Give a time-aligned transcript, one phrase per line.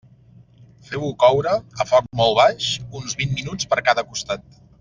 [0.87, 1.53] Feu-ho coure,
[1.85, 4.53] a foc molt baix, uns vint minuts per cada costat.